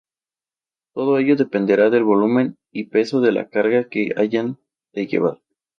Todo 0.95 1.19
ello 1.19 1.35
dependerá 1.35 1.91
del 1.91 2.03
volumen 2.03 2.57
y 2.71 2.85
peso 2.85 3.21
de 3.21 3.33
la 3.33 3.49
carga 3.49 3.87
que 3.87 4.15
hayan 4.17 4.57
de 4.93 5.05
llevar. 5.05 5.43